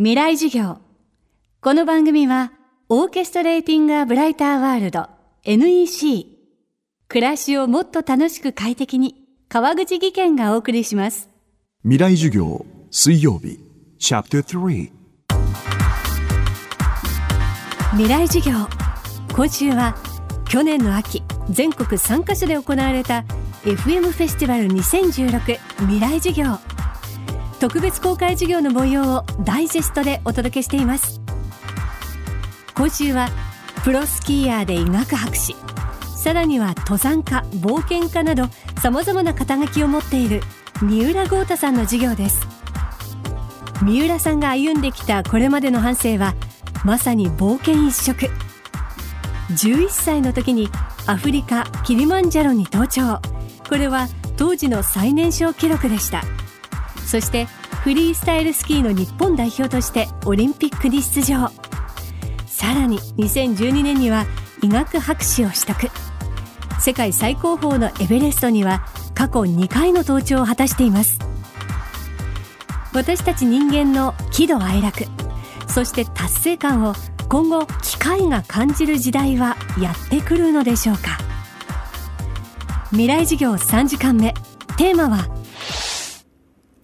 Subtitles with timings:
[0.00, 0.78] 未来授業。
[1.60, 2.52] この番組は
[2.88, 5.08] オーケストレーティング・ア・ブライター・ワールド
[5.42, 6.38] NEC
[7.08, 9.16] 暮らしをもっと楽しく快適に
[9.48, 11.28] 川口義賢がお送りします。
[11.82, 13.58] 未来授業水曜日。
[13.98, 14.92] チャプター3
[17.90, 18.68] 未来授業。
[19.34, 19.96] 今週は
[20.48, 23.24] 去年の秋全国3カ所で行われた
[23.64, 26.77] FM フェスティバル2016未来授業
[27.60, 31.20] 特別公開授業の模様をダイジェストでお届けしています。
[32.74, 33.28] 今週は
[33.82, 35.56] プロスキーヤーで医学博士。
[36.16, 38.48] さらには登山家冒険家など
[38.80, 40.40] さまざまな肩書きを持っている
[40.82, 42.46] 三浦豪太さんの授業です。
[43.82, 46.34] 三浦さんが歩んできたこれまでの半生は
[46.84, 48.30] まさに冒険一色。
[49.50, 50.68] 11歳の時に
[51.06, 53.20] アフリカキリマンジャロに登頂。
[53.68, 56.22] これは当時の最年少記録でした。
[57.08, 57.46] そして
[57.84, 61.50] フリースタイルスキーの日本代表としてオリンピックに出場。
[62.46, 64.26] さらに2012年には
[64.62, 65.90] 医学博士を取得。
[66.78, 68.84] 世界最高峰のエベレストには
[69.14, 71.18] 過去2回の登頂を果たしています。
[72.92, 75.04] 私たち人間の喜怒哀楽
[75.66, 76.94] そして達成感を
[77.28, 81.16] 今後機械が感じる時代はやってくるのでしょうか。
[82.90, 84.34] 未来授業3時間目。
[84.76, 85.37] テーマは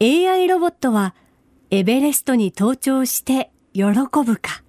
[0.00, 1.14] AI ロボットは
[1.70, 4.62] エベレストに登頂して喜ぶか？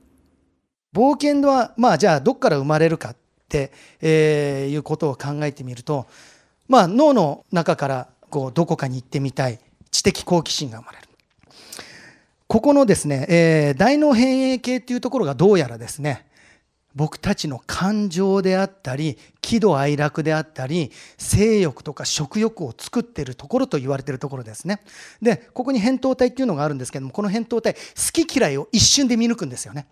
[0.94, 3.16] 冒険はまあじゃあどっから生まれるかっ
[3.50, 6.08] て、えーいうことを考えてみると
[6.68, 9.59] まあ脳の中からこうどこかに行ってみたい
[9.92, 11.08] 知的好奇心が生まれる。
[12.48, 16.26] ここのですね、えー大脳変影系っていうところがどうやらですね
[16.95, 24.81] 僕たちの感情であったり喜怒哀楽であったり性欲とか食欲を作っているところと言われているところですね。
[25.21, 27.79] でここに扁桃体っていうのがあるんですけどもこの扁桃体好
[28.25, 29.88] き嫌いを一瞬で見抜くんですよね。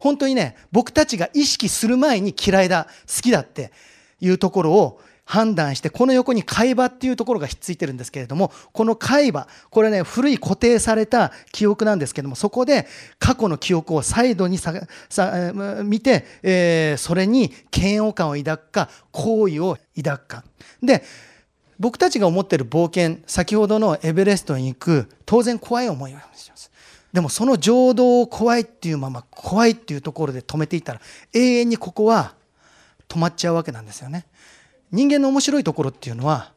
[0.00, 3.72] 本当にね僕たちが意識する前に嫌いだ好きだって
[4.20, 12.86] いうところを判断してこの横に海馬っていうところがひっついてるんですけれどもこの海馬これね古い固定された記憶なんですけどもそこで
[13.18, 14.72] 過去の記憶を再度にさ
[15.10, 15.52] さ
[15.84, 20.44] 見て、えーそれに嫌悪感を抱くか好意を抱くか。
[20.82, 21.04] で
[21.78, 26.70] 僕たちが思ってる冒険先ほどのエベレストに行く当然怖い思いをします。
[27.12, 31.00] でもその情動を怖いっていうまま怖いっていうところで止めていったら
[31.34, 32.34] 永遠にここは
[33.08, 34.24] 止まっちゃうわけなんですよね。
[34.92, 36.52] 人間の面白いところっていうのは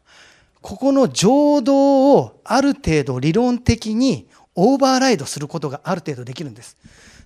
[0.62, 6.78] ここの情動をある程度理論的にオーバーライドすることがある程度できるんです。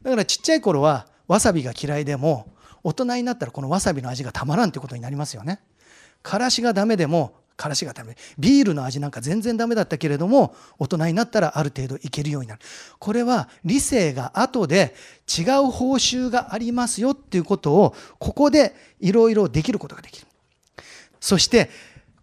[0.03, 2.47] だからちっちゃい頃はわさびが嫌いでも
[2.83, 5.59] 大人になったらこのわさびの味がたまらんってことになりますよね。
[6.21, 8.15] からしがダメでもからしがダメ。
[8.37, 12.61] ビールの味なんか全然ダメだったけれども大人になったらある程度いけるようになる。
[12.99, 14.93] これは理性が後で
[15.27, 20.27] 違う報酬がありますよっていうことをここでいろいろできることができる。
[21.25, 21.71] そして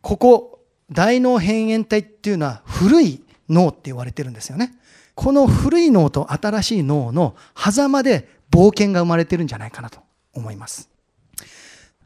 [0.01, 0.61] ここ
[0.93, 4.79] 大脳辺縁体っていうのは古い脳って言われてるんですよね。
[5.17, 9.99] この古い脳と新しい脳の狭間で冒険が生まれてるんじゃないかなと
[10.35, 10.89] 思います。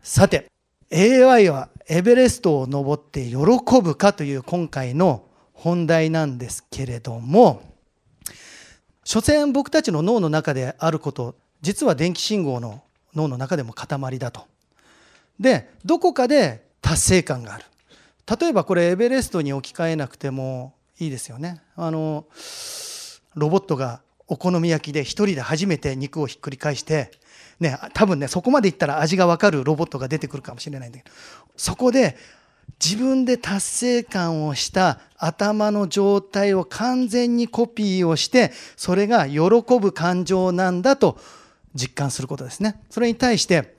[0.03, 0.51] さて
[0.91, 3.37] AI はエベレストを登って喜
[3.83, 7.63] ぶかという今回の本題なんですけれども
[9.05, 12.83] 所詮僕たちの脳の中であること実は電気信号の
[13.15, 14.47] 脳の中でも塊だと。
[15.39, 17.65] でどこかで達成感がある。
[18.41, 21.61] 例えばこれエベレストに置き換えなくてもいいですよね。
[21.75, 22.27] あの
[23.35, 27.11] ロボットがお好み焼きで一人で初めて肉をひっくり返して
[27.59, 31.11] ね多分ねそこまでいったら味が分かるロボットが出てくるかもしれないんだけど
[31.57, 32.17] そこで
[32.85, 39.41] 自分で達成感をした頭の状態を完全にコピーをしてそれが喜
[39.81, 41.19] ぶ感情なんだと
[41.75, 42.81] 実感することですね。
[42.91, 43.75] それに対して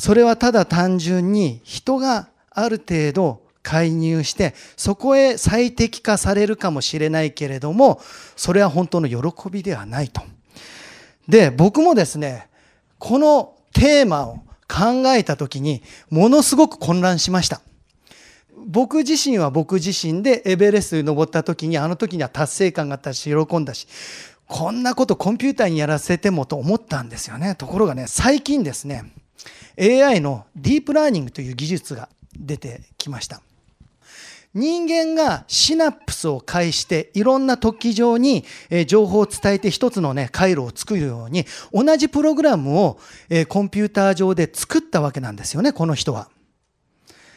[0.00, 8.00] それはただ単純に人がある程度介入してそこへ最適化されるかもしれないけれども
[8.34, 10.22] それは本当の喜びではないと。
[11.28, 12.48] で僕もですね
[12.98, 14.36] このテーマを
[14.66, 17.60] 考えた時にものすごく混乱しました。
[18.56, 23.86] 僕自身は僕自身でエベレストに登った時にあの時には達成感があったし喜んだし
[24.46, 29.12] こんなことコンピューターにやらせてもと思ったんですよねところがね最近ですね
[29.78, 32.08] AI のディープラーニングという技術が
[32.38, 33.40] 出てきました。
[34.52, 38.44] 人間がシナプスを介していろんな突起上に
[38.88, 42.98] 情報を伝えて一つのね回路を作るように同じプログラムを
[43.48, 46.28] コンピューター上で作ったわけなんですよねこの人は。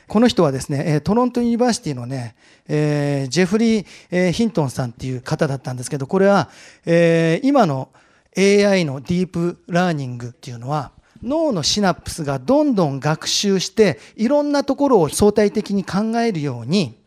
[0.08, 2.36] この人はですね、トロント University のね、
[2.68, 6.50] えー、ジェフリー・え、ヒントンさんっていう方だったんですけど、これは、
[6.86, 7.90] えー、今の
[8.38, 10.92] AI のディープラーニングっていうのは、
[11.24, 17.00] 脳のシナプスがどんどん学習して、いろんなところを相対的に考えるように、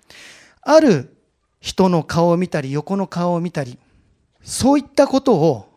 [0.63, 1.17] ある
[1.61, 3.79] 人の顔を見たり、横の顔を見たり、
[4.43, 5.69] そういったことを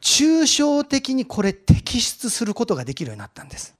[0.00, 3.74] 抽象的にこれ摘出することができるようになったんです。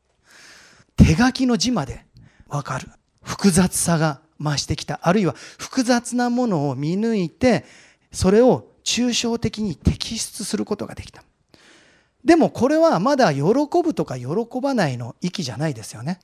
[0.96, 2.05] 手書きの字まで
[2.48, 2.88] わかる。
[3.22, 5.00] 複雑さが増してきた。
[5.02, 7.64] あるいは複雑なものを見抜いて、
[8.10, 11.22] それを抽象的に摘出することができた。
[12.24, 13.42] でもこれはまだ喜
[13.84, 14.28] ぶとか喜
[14.62, 16.20] ばないの域じゃないですよね。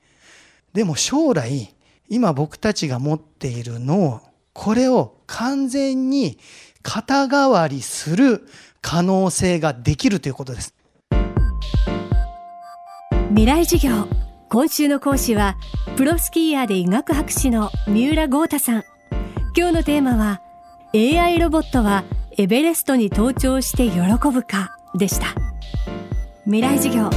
[0.73, 1.75] でも将来、
[2.09, 4.23] 今僕たちが持っている脳、
[4.53, 6.39] これを完全に
[6.83, 8.47] 肩代わりする
[8.81, 10.75] 可能性ができるということです。
[13.31, 14.09] 未来授業
[14.49, 15.59] 今週の講師は
[15.97, 18.85] プロスキーヤーで医学博士の三浦豪太さん
[19.55, 20.41] 今日のテーマは
[20.95, 22.05] AI ロボットは
[22.39, 24.01] エベレストに登頂して喜
[24.33, 25.35] ぶかでした
[26.51, 27.11] 未来授業。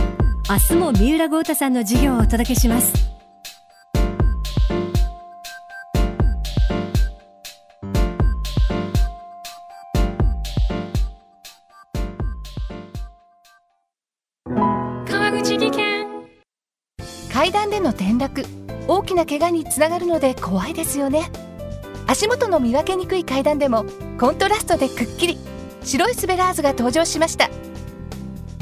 [0.50, 2.94] 明日も三浦豪太さんの授業をお届けします。
[15.08, 16.08] 川口技研。
[17.32, 18.44] 階段での転落。
[18.90, 21.32] 大きな怪我につながるので怖いですよね。
[22.06, 23.86] 足元の見分けにくい階段でも
[24.20, 25.38] コントラストでくっきり。
[25.86, 27.50] 白いスベラーズが登場しました。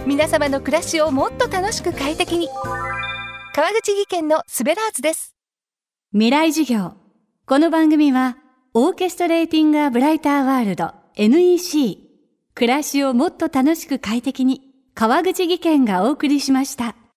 [0.06, 2.50] 皆様の暮らしをもっと楽しく快適に。
[3.54, 5.36] 川口技研のスベラーズです。
[6.12, 6.94] 未来授業。
[7.46, 8.38] この番組は
[8.74, 11.98] オーケストレーティングアブライターワールド NEC
[12.54, 14.62] 暮らしをもっと楽しく快適に
[14.94, 16.96] 川口技研がお送りしました。